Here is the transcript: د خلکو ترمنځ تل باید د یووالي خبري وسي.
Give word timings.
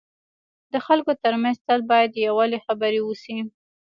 د 0.71 0.73
خلکو 0.85 1.11
ترمنځ 1.23 1.57
تل 1.67 1.79
باید 1.91 2.09
د 2.13 2.17
یووالي 2.27 2.59
خبري 2.65 2.99
وسي. 3.03 3.37